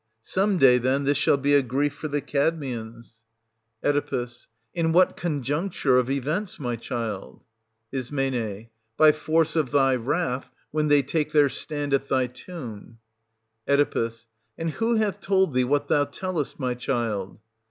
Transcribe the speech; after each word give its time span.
Some 0.23 0.57
day, 0.57 0.79
then, 0.79 1.03
this 1.03 1.19
shall 1.19 1.37
be 1.37 1.53
a 1.53 1.61
grief 1.61 1.93
for 1.93 2.07
the 2.07 2.21
Cadmeans. 2.21 3.17
76 3.83 3.85
SOPHOCLES. 4.35 4.47
[410—440 4.75 4.81
410 4.81 4.85
Oe. 4.85 4.87
In 4.87 4.93
what 4.93 5.15
conjuncture 5.15 5.97
of 5.99 6.09
events, 6.09 6.59
my 6.59 6.75
child? 6.75 7.43
Is. 7.91 8.69
By 8.97 9.11
force 9.11 9.55
of 9.55 9.69
thy 9.69 9.95
wrath, 9.95 10.49
when 10.71 10.87
they 10.87 11.03
take 11.03 11.33
their 11.33 11.49
stand 11.49 11.93
at 11.93 12.07
thy 12.09 12.25
tomb. 12.25 12.97
Oe. 13.67 14.09
And 14.57 14.71
who 14.71 14.95
hath 14.95 15.21
told 15.21 15.53
thee 15.53 15.63
what 15.65 15.87
thou 15.87 16.05
tellest, 16.05 16.59
my 16.59 16.73
child 16.73 17.39